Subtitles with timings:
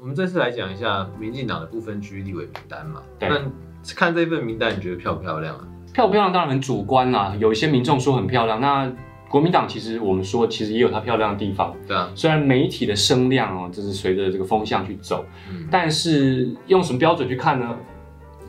[0.00, 3.02] 我们这次来讲一下民进党的不分区立委名单嘛。
[3.18, 3.38] 对那
[3.94, 5.68] 看这份名单，你觉得漂不漂亮啊？
[5.92, 8.90] 漂不漂亮当然很主观啦，有一些民众说很漂亮，那
[9.28, 17.76] 国民党其实我们说其实也有它漂亮的地方，对啊，虽然媒体的声量哦，就是随着这个风向去走，嗯，但是用什么标准去看呢？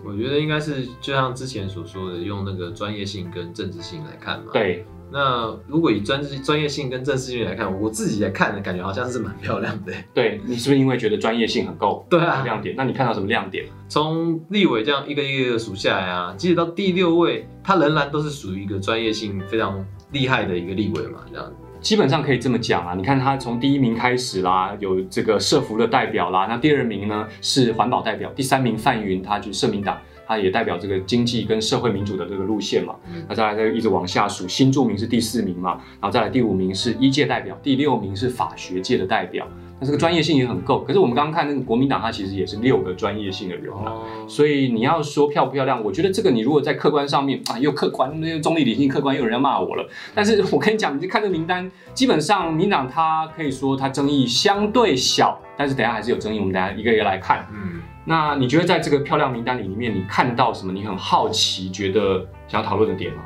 [0.06, 4.54] 我觉得应该是就像之前所说的，用那个专业性跟政治性来看嘛。。
[4.54, 9.92] 对，那如果以专治专业性跟正式性来看，我自己来看的感觉好像是蛮漂亮的。
[10.14, 12.06] 对你是不是因为觉得专业性很够？
[12.10, 12.76] 对啊亮点？
[12.78, 13.66] 那你看到什么亮点？
[13.88, 21.54] 从立委这样一个一个数下来啊，即使到第六位，他仍然都是属于一个专业性非常厉害的一个立委嘛，这样子。
[21.82, 30.00] 基本上可以这么讲啊，你看他从第一名开始啦，有这个社服的代表啦，那第二名呢是环保代表，第三名范云，他就是社民党，
[30.32, 32.96] 他也代表这个经济跟社会民主的这个路线嘛。
[33.14, 39.46] 嗯那再来再一直往下数，新著名是第四名嘛，然后再来第五名是医界代表，第六名是法学界的代表，
[39.80, 40.84] 那这个专业性也很够。
[40.84, 43.92] 可是我们刚刚看那个国民党，它其实也是六个专业性的人啊。
[43.92, 49.88] 哦，所以你要说漂不漂亮，我觉得这个你如果在客观上面啊，又客观又中立理性客观，又有人要骂我了。
[50.16, 57.48] 但是我跟你讲，你就看这个名单，基本上民党它可以说它争议相对小，但是等一下还是有争议，我们等一下一个一个来看。
[57.54, 60.74] 嗯，那你觉得在这个漂亮名单里面，你看到什么？
[60.74, 63.24] 你很好奇，觉得想要讨论的点吗？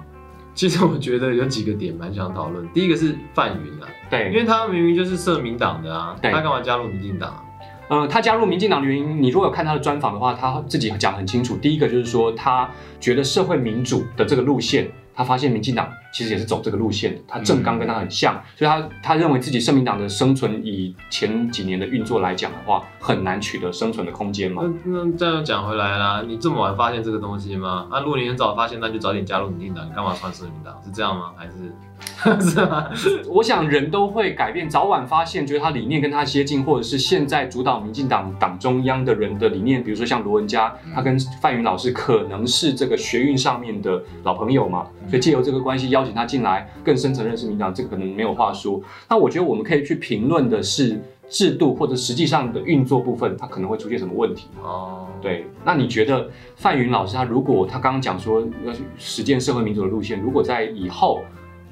[0.53, 2.67] 其实我觉得有几个点蛮想讨论。
[2.73, 7.43] 第一个是范云啊，对因，为他明明就是社民党的啊，对他干嘛加入民进党啊？
[7.87, 11.55] 呃，他加入民进党的原因，你如果有看他的专访的话，他自己讲得很清楚。
[11.57, 24.63] 第一个就是说，他觉得社会民主的这个路线，他发现民进党其实也是走这个路线的，他政纲跟他很像，所以他他认为自己社民党的生存，以前几年的运作来讲的话，很难取得生存的空间嘛。
[24.85, 27.87] 那那这样讲回来啦，你这么晚发现这个东西吗？
[27.91, 30.73] 啊，如果你很早发现，那就早点加入民进党，你干嘛穿社民党？
[30.85, 31.33] 是这样吗？
[31.35, 31.51] 还是
[32.41, 32.89] 是吗？
[33.27, 48.81] 我想人都会改变，早晚发现觉得他理念跟他接近，或者是现在主导民进党党中央的人的理念，比如说像罗文佳，他跟范云老师可能是这个学运上面的老朋友嘛，所以借由这个关系邀请他进来，更深层认识民党，这个可能没有话说。
[49.09, 54.47] 那我觉得我们可以去评论的是制度或者实际上的运作部分，它可能会出现什么问题。
[54.63, 61.21] 哦，对，那你觉得范云老师他如果他刚刚讲说要去实践社会民主的路线，如果在以后，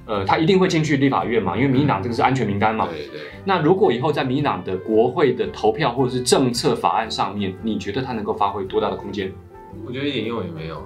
[0.05, 1.55] 呃，他一定会进去立法院嘛？
[1.55, 2.87] 因为民进党这个是安全名单嘛。
[2.87, 9.31] 对对，那如果以后在民进党的国会的投票或者是政策法案上面，你觉得他能够发挥多大的空间？
[9.85, 10.85] 我觉得一点用也没有啊。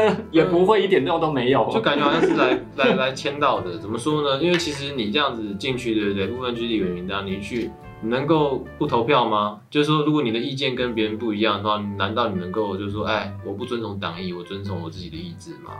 [0.32, 1.68] 也不会一点用都没有。
[1.72, 3.78] 就感觉好像是来来来签到的。
[3.78, 4.42] 怎么说呢？
[4.42, 6.26] 因为其实你这样子进去，对不对？
[6.28, 9.60] 部分区立委名单，你去你能够不投票吗？
[9.68, 15.72] 就是说，如果你的意见跟别人不一样的话，难道你能够就是说，哎，我不遵从党意，我遵从我自己的意志吗？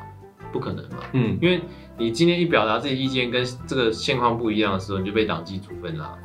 [0.50, 0.98] 不可能嘛！
[1.12, 1.60] 嗯，因为
[1.98, 6.16] 你今天一表达自己意见跟这个现况不一样的时候，你就被党纪处分啦，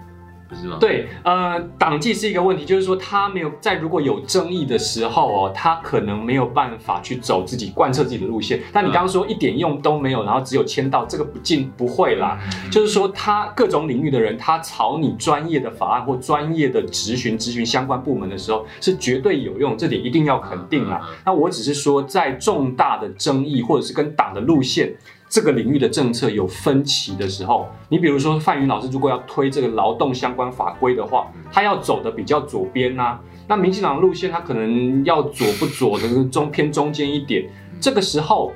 [0.53, 0.77] 不是吗？
[0.79, 8.61] 对，呃，党纪是一个问题，就是说他没有在如果有争议的时候哦，他可能没有办法去走自己贯彻自己的路线。
[8.71, 12.39] 但你刚刚说一点用都没有，然后只有签到，这个不进不会啦。
[12.65, 21.01] 嗯，就是说，他各种领域的人，他朝你专业的法案或专业的咨询、咨询相关部门的时候，是绝对有用，这点一定要肯定啦。
[21.25, 24.93] 那我只是说，在重大的争议或者是跟党的路线
[25.33, 37.49] 这个领域的政策有分歧的时候，你比如说范云老师如果要推这个劳动相关法规的话，他要走的比较左边呐、那民进党的路线他可能要左不左的中偏中间一点，
[37.81, 38.53] 这个时候。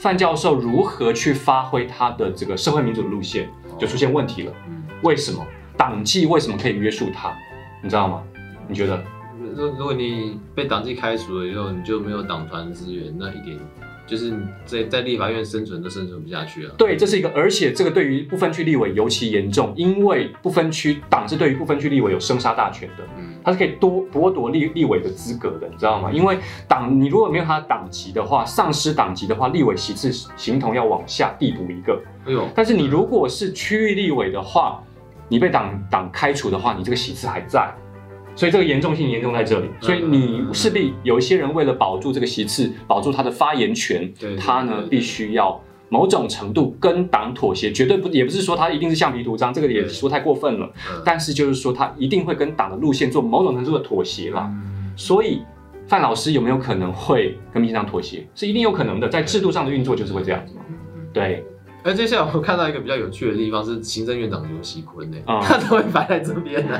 [0.00, 4.52] 范教授如何去发挥他的这个社会民主的路线，就出现问题了。
[4.68, 5.44] 嗯为什么
[5.76, 7.36] 党纪为什么可以约束他？
[7.82, 8.22] 你知道吗？
[8.68, 9.02] 你觉得？
[9.56, 13.58] 如如果你被党纪开除了以后，你就没有党团资源，那一点
[14.08, 16.74] 就是你在在立法院生存都生存不下去了。
[16.78, 26.10] 对，这是一个，而且这个对于不分区立委尤其严重，因为不分区党是对于不分区立委有生杀大权的，嗯他是可以多剥夺立立委的资格的，你知道吗？
[26.10, 32.02] 因为党你如果没有他的党籍的话，丧失党籍的话，立委席次形同要往下递补一个。
[32.26, 34.82] 哎呦，但是你如果是区域立委的话，
[35.28, 37.72] 你被党党开除的话，你这个席次还在，
[38.38, 39.66] 所以这个严重性严重在这里。
[39.80, 44.08] 所以你势必有一些人为了保住这个席次，保住他的发言权，
[44.38, 50.72] 他呢必须要某种程度跟党妥协，绝对不也不是说他一定是橡皮图章，这个也对说太过分了。
[50.88, 54.48] 嗯但是就是说他一定会跟党的路线做某种程度的妥协啦。
[54.48, 55.42] 嗯所以
[55.88, 58.24] 范老师有没有可能会跟民进党妥协？
[58.36, 60.60] 是一定有可能的，在制度上的运作就是会这样子嘛。
[61.12, 61.44] 对，
[61.88, 66.78] 而接下来我看到一个比较有趣的地方是行政院长刘锡坤呢，嗯 他都会摆在这边呢。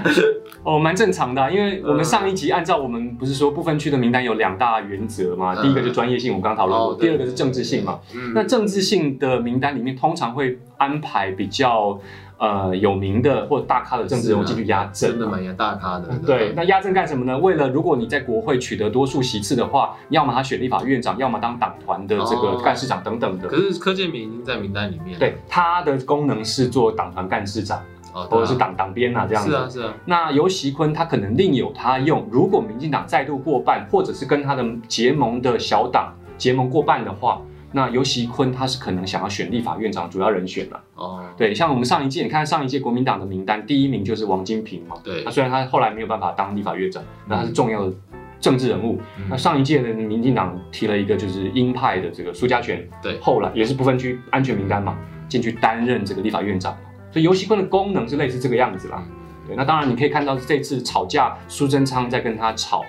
[0.63, 8.01] 哦，蛮正常的啊、因为我们嗯上一集按照我们不是说不分区的名单有两大原则嘛，嗯第一个就专业性，我们刚刚讨论过，哦第二个是政治性嘛。
[8.15, 11.99] 嗯那政治性的名单里面通常会安排比较
[12.39, 16.09] 呃有名的或大咖的政治人物进去压阵，真的蛮压大咖的。
[16.25, 17.37] 对，那压阵干什么呢？
[17.39, 23.49] 为了如果你在国会取得多数席次的话，要么他选立法院长，要么当党团的这个干事长等等的。
[23.49, 25.19] 可是柯建明已经在名单里面。
[25.19, 27.83] 对，他的功能是做党团干事长，
[28.13, 29.51] 或者是党党鞭啊这样子。
[29.51, 29.95] 是啊是啊。
[30.05, 37.43] 那尤习坤他可能另有他用，如果民进党再度过半，或者是跟他的结盟的小党结盟过半的话。
[37.73, 47.93] 那尤习坤他是可能想要选立法院长主要人选了哦，对，像我们上一届，你看上一届国民党的名单，第一名就是王金平嘛，对，那虽然他后来没有办法当立法院长，那他是重要的
[48.41, 48.99] 政治人物。
[49.29, 54.97] 那上一届的民进党提了一个就是鹰派的这个苏家全，对，后来也是不分区安全名单嘛，
[55.29, 56.75] 进去担任这个立法院长，
[57.13, 59.05] 所以尤习坤的功能是类似这个样子啦。
[59.47, 62.83] 对，那当然你可以看到这次吵架，苏贞昌在跟他吵。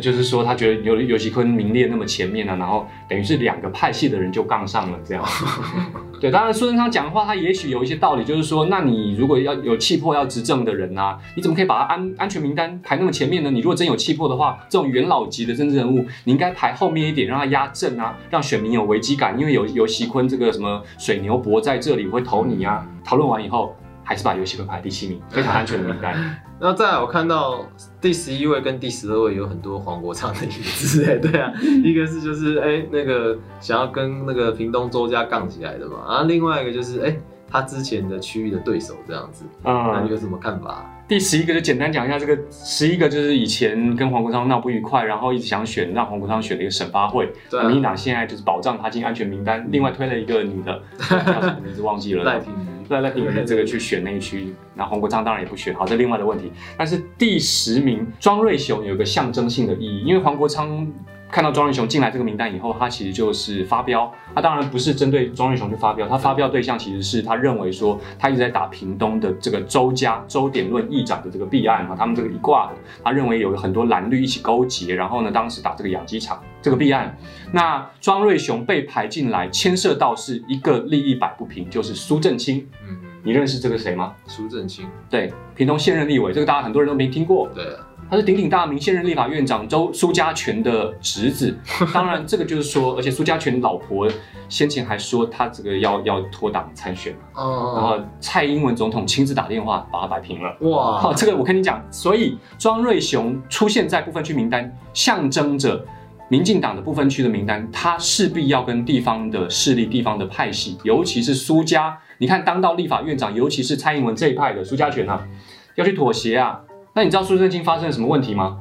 [0.00, 5.24] 就是说，他觉得尤尤其坤名列那么前面呢，然后等于是两个派系的人就杠上了这样。
[6.20, 13.50] 对，当然苏贞昌讲的话，他也许有一些道理，就是说，那你如果要有气魄要执政的人啊，你怎么可以把他安安全名单排那么前面呢？
[13.50, 22.86] 你如果真有气魄的话，这种元老级的政治人物，你应该排后面一点，让他压阵啊，让选民有危机感，因为有尤其坤这个什么水牛伯在这里会投你啊。
[23.04, 23.76] 讨论完以后。
[24.04, 26.12] 还是把游戏会排第七名， 非常安全的名单。
[26.60, 27.66] 然后再来，我看到
[28.00, 31.52] 第十一位跟第十二位有很多黄国昌的影子，哎，对啊，
[31.82, 37.16] 一个是就是哎那个想要跟那个屏东周家杠起来的嘛，然后另外一个就是哎
[37.50, 40.90] 他之前的区域的对手这样子，那你有什么看法？
[41.06, 47.30] 第十一个就简单讲一下，这个十一个就是以前跟黄国昌闹不愉快，然后一直想选让黄国昌选的一个省发会，
[47.64, 52.54] 民进党现在就是保障他进安全名单，另外推了一个女的， 叫什么名字忘记了，赖品
[52.88, 56.52] 赖赖品的这个去选那一区，那黄国昌当然也不选，好，这另外的问题。
[56.76, 60.86] 但是第十名庄瑞雄有个象征性的意义，因为黄国昌。
[61.30, 64.08] 看到庄瑞雄进来这个名单以后，他其实就是发飙。
[64.36, 77.14] 他当然不是针对庄瑞雄去发飙，他发飙对象其实是他认为说他一直在打屏东的这个周家周点论议长的这个弊案啊，他们这个一挂的，他认为有很多蓝绿一起勾结，然后呢，当时打这个养鸡场这个弊案，
[77.52, 82.66] 那庄瑞雄被排进来，牵涉到是一个利益摆不平，就是苏正清。
[82.88, 84.14] 嗯，你认识这个谁吗？
[84.26, 87.50] 苏正清，对，屏东现任立委，这个大家很多人都没听过。
[87.54, 87.62] 对。
[88.10, 91.56] 他是鼎鼎大名，现任立法院长周苏家全的侄子。
[91.92, 94.06] 当然，这个就是说，而且苏家全老婆
[94.46, 97.72] 先前还说他这个要要脱党参选哦。
[97.74, 100.54] 然后蔡英文总统亲自打电话把他摆平了。
[100.60, 100.98] 哇！
[100.98, 105.82] 好，这个我跟你讲，所以庄瑞雄出现在部分区名单，象征着
[106.28, 115.26] 民进党的部分区的名单，他势必要跟地方的势力、地方的派系，尤其是苏家，你看当到立法院长，尤其是蔡英文这一派的苏家全啊，
[115.74, 116.60] 要去妥协啊。
[116.94, 118.58] 那你知道苏正清发生了什么问题吗？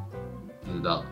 [0.65, 1.04] 不知道。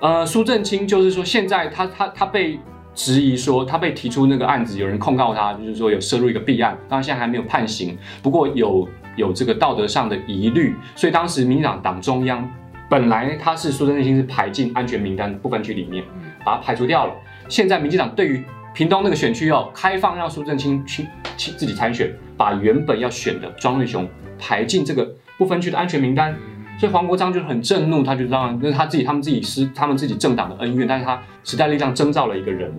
[0.00, 2.60] 呃，苏正清就是说，现在他他他被
[2.94, 12.48] 质疑说，他被提出那个案子，有人控告他，就是说有涉入一个弊案，当然现在还没有判刑，不过有有这个道德上的疑虑，所以当时民进党党中央
[12.88, 16.02] 本来他是苏正清是排进安全名单部分区里面，
[16.44, 17.12] 把他排除掉了。
[17.48, 18.42] 现在民进党对于
[18.74, 21.06] 屏东那个选区要，开放让苏正清去
[21.36, 24.08] 去自己参选，把原本要选的庄瑞雄
[24.38, 26.34] 排进这个不分区的安全名单。
[26.78, 32.72] 所以黄国昌就很震怒，他就让那是他自己，他们自己是他们自己政党的恩怨，但是他时代力量征召了一个人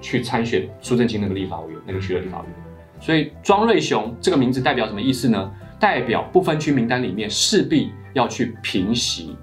[0.00, 2.54] 去参选苏正清那个立法委员，那个区的立法委员。
[3.00, 5.50] 所以庄瑞雄这个名字代表什么意思呢？
[5.78, 9.36] 代表不分区名单里面势必要去平息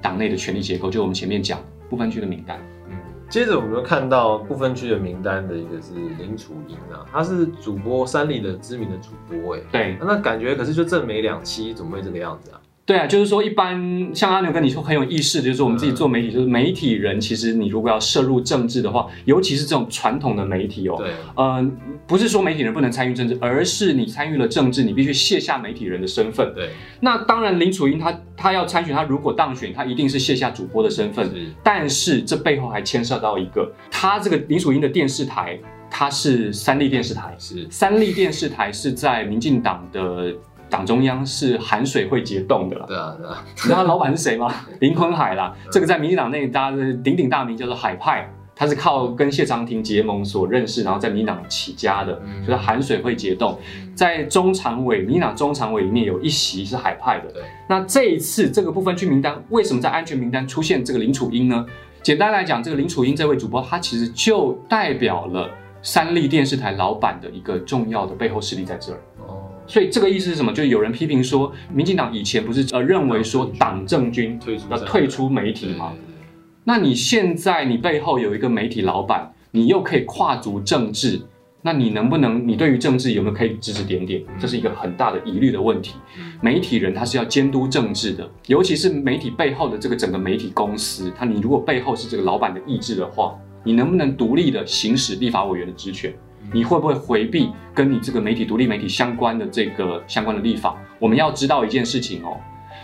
[0.00, 2.58] 党内的权力结构，就我们前面讲不分区的名单。
[2.88, 2.96] 嗯，
[3.28, 12.59] 接着我们就看到不分区的名单的一个是林楚莹啊，她是主播三立的知名的主播，哎，对，那感觉可是就正没两期，怎么会这个样子啊？
[12.90, 26.52] 对啊，就是说，一般像阿牛跟你说很有意识，就是我们自己做媒体，就是媒体人，其实你如果要涉入政治的话，尤其是这种传统的媒体哦，对，嗯，不是说媒体人不能参与政治，而是你参与了政治，你必须卸下媒体人的身份。
[26.52, 31.30] 对，那当然林楚英她她要参选，她如果当选，她一定是卸下主播的身份。
[31.62, 35.56] 但是这背后还牵涉到一个，他这个林楚英的电视台，
[35.88, 40.34] 他是三立电视台，是三立电视台是在民进党的。
[40.70, 42.86] 党中央是含水会结冻的了。
[42.86, 43.44] 对啊，对啊。
[43.56, 44.50] 你知道老板是谁吗？
[44.80, 45.54] 林坤海啦。
[45.70, 53.58] 这个在民进党内大家的鼎鼎大名叫做海派，他是靠跟谢长廷结盟所认识，然后在民进党起家的，就是含水会结冻。
[53.94, 57.30] 在中常委，民进党中常委里面有一席是海派的。
[57.32, 57.42] 对。
[57.68, 61.66] 那这一次这个不分区名单，为什么在安全名单出现这个林楚英呢？
[62.02, 65.50] 简单来讲，这个林楚英这位主播，他其实就代表了
[65.82, 68.98] 三立电视台老板的一个重要的背后势力在这儿。
[69.70, 70.52] 所以这个意思是什么？
[70.52, 74.36] 就是有人批评说，民进党以前不是呃认为说党政军
[74.68, 75.92] 要退出媒体吗？
[76.64, 81.20] 那你现在你背后有一个媒体老板，你又可以跨足政治，
[81.62, 84.20] 那你能不能，你对于政治有没有可以指指点点？
[84.40, 85.94] 这是一个很大的疑虑的问题。
[86.40, 96.12] 媒体人他是要监督政治的，尤其是媒体背后的这个整个媒体公司，他你如果背后是这个老板的意志的话，你能不能独立的行使立法委员的职权？
[96.52, 100.76] 你会不会回避跟你这个媒体独立媒体相关的这个相关的立法？
[100.98, 102.36] 我们要知道一件事情哦，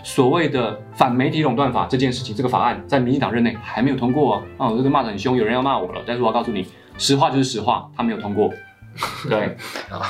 [0.03, 4.69] 所谓的反媒体垄断法这件事情，这个法案在民进党任内还没有通过啊！
[4.69, 8.51] 我这个骂得很凶，有人要骂我了，但是我要告诉你，实话就是实话，他没有通过。
[9.29, 9.57] 对，
[9.91, 10.01] 啊，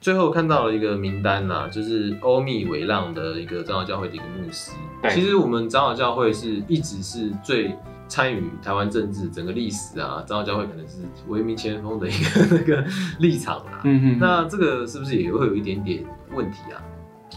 [0.00, 4.72] 最后看到了一个名单呐，就是欧密维浪的一个长老教会的一个牧师。
[5.00, 7.74] 对，其实我们长老教会是一直是最
[8.08, 10.98] 参与台湾政治整个历史啊，长老教会可能是
[11.28, 12.84] 为民前锋的一个 那个
[13.18, 13.80] 立场啦。
[13.84, 16.82] 嗯哼，那这个是不是也会有一点点问题啊？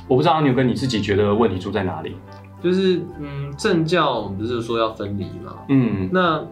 [0.08, 2.16] 我不知道阿牛哥你自己觉得问题出在哪里？
[2.62, 5.56] 就是嗯，政教不是说要分离嘛？
[5.70, 6.46] 嗯，那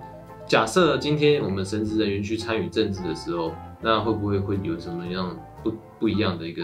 [0.45, 3.51] 假设今天我们神职人员去参与政治的时候。
[3.79, 6.63] 那会不会会有什么样不不一样的一个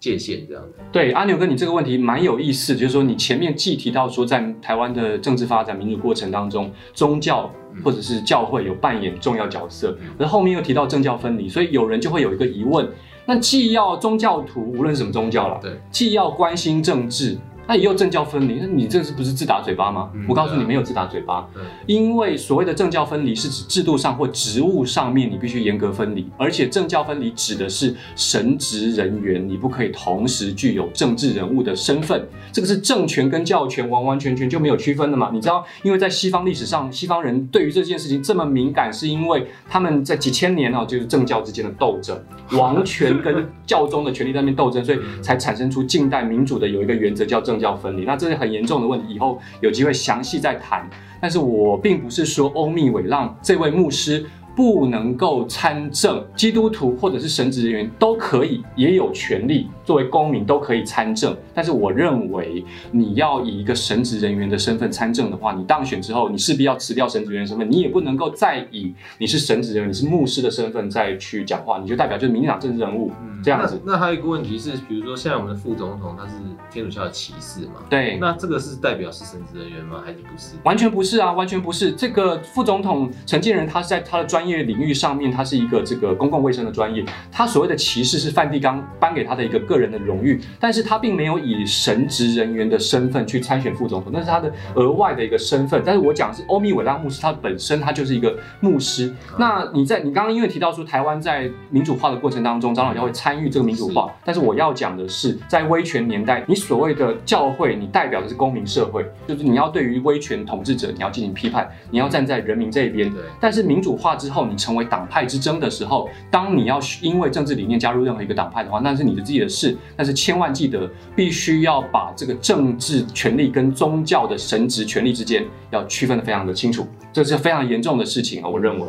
[0.00, 0.84] 界限这样的？
[0.92, 7.50] 对，阿牛哥，你这个问题蛮有意思，就是说你前面既提到说在台湾的政治发展民主过程当中，宗教
[7.84, 12.88] 或者是教会有扮演重要角色，而后面又提到政教分离，所以有人就会有一个疑问：
[13.26, 17.36] 那既要宗教徒，无论什么宗教了，对，既要关心政治。
[17.68, 20.10] 那也有政教分离，那你这是不是自打嘴巴吗？
[20.26, 21.46] 我告诉你，没有自打嘴巴，
[21.84, 35.28] 因为所谓的政教分离是指制度上或职务上面你必须严格分离，而且政教分离指的是神职人员，你不可以同时具有政治人物的身份，这个是政权跟教权完完全全就没有区分的嘛？
[35.30, 42.18] 你知道，因为在西方历史上，西方人对于这件事情这么敏感，是因为他们在几千年哦，就是政教之间的斗争，
[42.58, 47.57] 王权跟教宗的权力在那边斗争，所以才产生出近代民主的有一个原则叫政。
[47.58, 50.88] 教分离，那这是很严重的问题，以后有机会详细再谈。
[51.20, 54.24] 但是我并不是说欧密伟让这位牧师。
[54.58, 61.36] 不能够参政，基督徒或者是神职人员都可以，也有权利作为公民都可以参政。
[61.54, 73.12] 但是我认为，你要以一个神职人员的身份参政的话，你当选之后，你势必要辞掉神职人员身份，你也不能够再以你是神职人员、你是牧师的身份再去讲话，你就代表就是民进党政治人物
[73.44, 73.80] 这样子。
[73.86, 76.32] 那还有一个问题是，比如说现在我们的副总统他是
[76.68, 77.74] 天主教的骑士嘛？
[77.88, 80.02] 对，那这个是代表是神职人员吗？
[80.04, 80.56] 还是不是？
[80.64, 81.92] 完全不是啊，完全不是。
[81.92, 87.04] 这个副总统陈建仁他是在他的专业领域上面，他是一个这个公共卫生的专业。
[87.30, 95.82] 他所谓的歧视是梵蒂冈颁给他的一个个人的荣誉，但是他并没有以神职人员的身份去参选副总统，那是他的额外的一个身份。
[95.84, 99.14] 但是我讲是欧米韦拉牧师，他本身他就是一个牧师。
[99.38, 113.12] 那你在你刚刚因为提到说台湾在民主化的过程当中，长老教会参与这个民主化，但是我要讲的是在威权年代，你所谓的教会，你代表的是公民社会，就是你要对于威权统治者你要进行批判，你要站在人民这一边。
[113.40, 119.76] 但是民主化之后，你成为党派之争的时候，当你要因为政治理念加入任何一个党派的话，那是你的自己的事。
[119.96, 128.48] 但是千万记得，必须要把这个政治权利跟宗教的神职权利之间要区分的非常的清楚，这是非常严重的事情啊！
[128.48, 128.86] 我认为。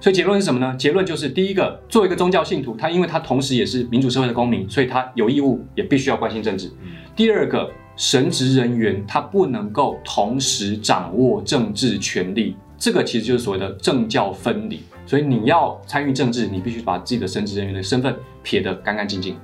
[0.00, 0.76] 所以结论是什么呢？
[0.76, 6.70] 结论就是第一个，作为一个宗教信徒，他因为他同时也是民主社会的公民，所以他有义务也必须要关心政治。
[7.16, 14.82] 第二个，神职人员他不能够同时掌握政治权利，这个其实就是所谓的政教分离。
[15.06, 19.36] 所以你要参与政治，你必须把自己的神职人员的身份撇得干干净净。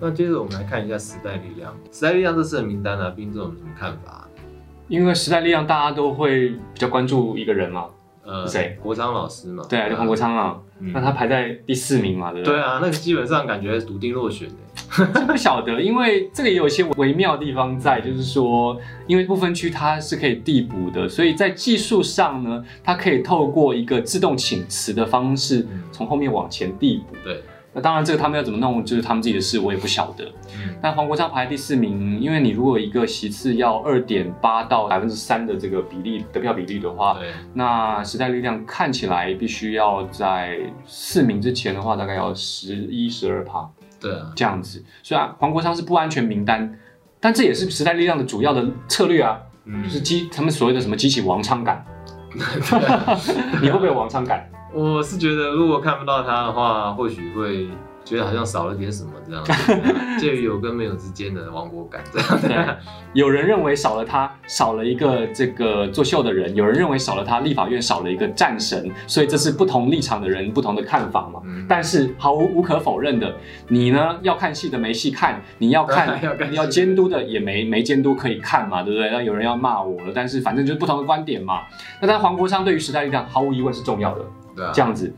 [0.00, 4.28] 那接着我们来看一下时代力量，时代力量这次的名单呢，斌总有什么看法？
[4.88, 7.86] 因为时代力量大家都会比较关注一个人嘛，
[8.24, 8.76] 呃，谁？
[8.82, 9.64] 国昌老师嘛。
[9.68, 12.54] 对啊，就黄国昌啊，那他排在第四名嘛，对不对？
[12.54, 14.48] 对啊，那个基本上感觉笃定落选
[15.26, 27.16] 不晓得，因为这个也有一些微妙的地方在，就是说，因为不分区它是可以递补的，所以在技术上呢，它可以透过一个自动请辞的方式，从后面往前递补。
[27.24, 30.30] 对，那当然这个他们要怎么弄，就是他们自己的事，我也不晓得。
[30.80, 37.18] 那黄国昌排第四名，因为你如果一个席次要二点八到百分之三的这个比例得票比例的话，
[37.52, 43.68] 那时代力量看起来必须要在四名之前的话，大概要十一十二趴。
[44.04, 46.78] 对啊，这样子，虽然黄国昌是不安全名单，
[47.18, 49.38] 但这也是时代力量的主要的策略啊，
[49.82, 51.84] 就是激他们所谓的什么激起王昌感。
[53.62, 54.50] 你会不会有王昌感？
[54.72, 57.68] 我是觉得，如果看不到他的话，或许会。
[58.04, 59.44] 觉得好像少了点什么这样，
[60.20, 62.76] 介于有跟没有之间的王国感这样。
[63.14, 68.90] 有人认为少了他，少了一个这个作秀的人；有人认为少了他，立法院少了一个战神。
[69.06, 71.40] 所以这是不同立场的人不同的看法嘛。
[71.68, 73.34] 但是毫无无可否认的，
[73.68, 76.20] 你呢要看戏的没戏看，你要看
[76.52, 79.10] 要监督的也没没监督可以看嘛，对不对？
[79.10, 81.62] 那有人要骂我了，但是反正就是不同的观点嘛。
[82.02, 84.24] 那但黄国昌对于时代力量毫无疑问是重要的，
[84.74, 85.14] 这样子。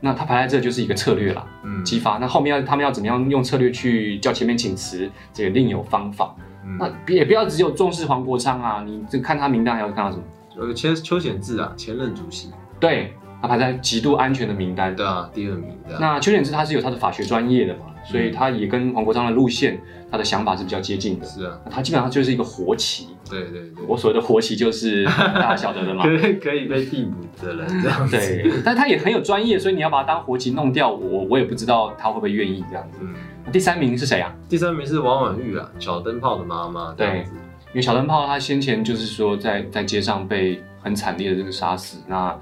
[0.00, 2.18] 那他排在这就是一个策略啦，嗯激发。
[2.18, 6.34] 那后面要他们要怎么样用策略去叫前面请辞，这个另有方法。
[6.64, 10.22] 嗯那也不要只有重视黄国昌啊，你这看他名单还要看到什么？
[10.56, 14.94] 呃邱邱显志啊，前任主席，对，他排在极度安全的名单。
[14.94, 15.98] 对啊，第二名的。
[16.00, 19.80] 那邱显志他是有他的法学专业的嘛，所嗯以他也跟黄国昌的路线，
[20.10, 21.26] 他的想法是比较接近的。
[21.26, 25.04] 是啊，他基本上就是一个活棋，对对对，我所谓的活棋就是
[25.34, 26.02] 大家晓得的嘛。
[26.02, 28.16] 可以可以被替补的人这样子。
[28.16, 32.98] 对，但他也很有专业，所以你要把他当活棋弄掉，我我也不知道他会不会愿意这样子。
[33.00, 33.14] 嗯，
[33.52, 34.34] 第三名是谁啊？
[34.48, 37.24] 第三名是王婉玉啊，小灯泡的妈妈对。
[37.72, 42.36] 因为小灯泡他先前就是说在在街上被很惨烈的这个杀死，那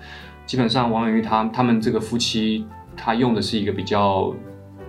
[0.49, 4.35] 基本上王婉玉他他们这个夫妻，他用的是一个比较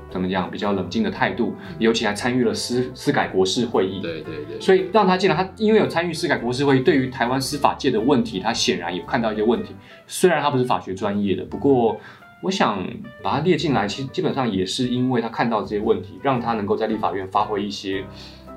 [0.09, 3.99] 怎么讲，比较冷静的态度，尤其还参与了司司改国事会议。
[4.01, 9.75] 对对对，所以让他进来，他因为有参与司改国事会议，对于台湾司法界的问题，他显然有看到一些问题。
[10.07, 11.99] 虽然他不是法学专业的，不过
[12.41, 12.81] 我想
[13.21, 18.05] 把他列进来，其实基本上也是因为他看到这些问题，让他能够在立法院发挥一些，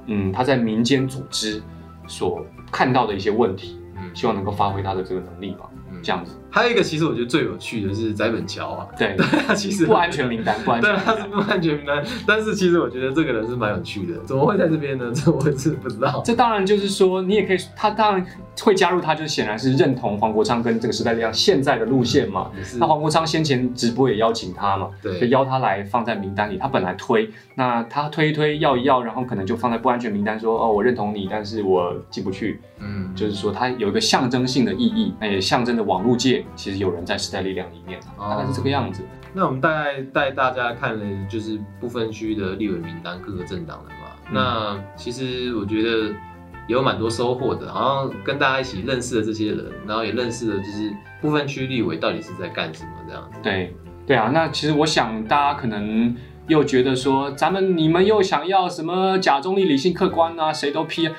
[0.06, 1.60] 嗯，他在民间组织
[2.06, 6.32] 所看到的一些问题，嗯希望能够发挥他的这个能力吧，嗯这样子。
[6.54, 11.16] 还有一个其实我觉得最有趣的是翟本桥啊，对， 他其实不安全名单， 不安全对，名单。
[11.16, 15.10] 他是不安全名单，但是其实我觉得这个人是蛮有趣的，怎么会在这边呢？
[15.16, 16.22] 这我是不知道。
[16.22, 18.26] 这当然就是说，你也可以，他当然
[18.60, 22.50] 会加入他，就显然是认同黄国昌跟这个时代力量现在的路线嘛。
[22.78, 26.58] 那黄国昌先前直播也邀请他嘛，就对邀他来放在名单里。
[26.58, 32.60] 他本来推，那他推一推要一要，然后可能就放在不安全名单说，哦，我认同你，但是我进不去。
[32.84, 39.02] 嗯，就是说，他有一个象征性的意义，那也象征着网络界其实有人在时代力量里面，哦大概是这个样子。
[39.34, 43.96] 那我们大概带大家看了就是不分区的立委名单各个政党的嘛。
[44.06, 46.08] 嗯那其实我觉得
[46.66, 53.38] 也有蛮多收获的，好像跟大家一起认识了这些人，然后也认识了就是不分区立委到底是在干什么这样子。
[53.42, 53.74] 对，
[54.06, 61.14] 对啊，那其实我想大家可能又觉得说，咱们你们又想要什么假中立、理性、客观啊，谁都批啊。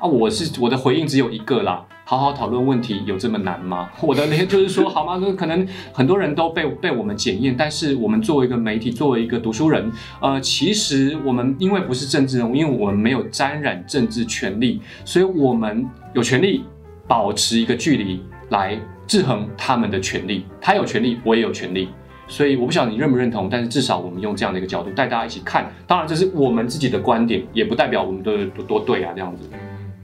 [0.00, 3.86] 啊，我是我的回应只有一个啦，好好讨论问题有这么难吗？
[4.00, 5.18] 我的就是说，好吗？
[5.20, 9.92] 那 可能很多人都被被我们检验，但是我们作为一个媒体，作为一个读书人，
[10.22, 16.64] 呃，其实我们因为不是政治人物，因为我们没有沾染政治权利，所以我们有权利
[17.06, 20.46] 保持一个距离来制衡他们的权利。
[20.62, 21.90] 他有权利，我也有权利。
[22.26, 25.70] 所以我不晓得你认不认同，但是至少我们用这样的一个角度带大家一起看。
[25.86, 29.42] 当然，这是我们自己的观点，也不代表我们都多多对啊这样子。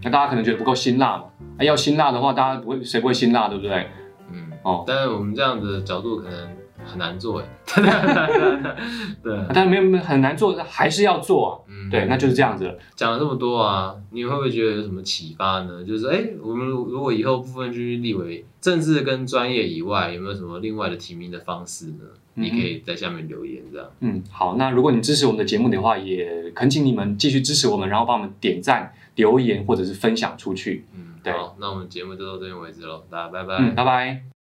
[0.04, 1.24] 嗯那大家可能觉得不够辛辣嘛？
[1.58, 3.88] 啊，要辛辣的话，大家不会谁不会辛辣，对不对？
[4.30, 6.48] 嗯，哦，但是我们这样的角度可能
[6.84, 7.46] 很难做哎。
[9.22, 11.50] 对，但没有没有很难做，还是要做啊。
[11.68, 12.78] 嗯对，那就是这样子了。
[12.94, 15.82] 讲了这么多啊，你会不会觉得有什么启发呢？
[15.84, 22.04] 就是哎、诶我们如果以后部分区立委政治跟专业以外，有没有什么另外的提名的方式呢？
[22.36, 23.86] 你可以在下面留言这样。
[24.00, 30.86] 嗯，好，那如果你支持我们的节目的话，也恳请你们继续支持我们，然后帮我们点赞、留言或者是分享出去。
[30.94, 33.56] 嗯，对好，那我们节目就到这边为止喽，大家拜拜。
[33.58, 34.33] 嗯，拜拜。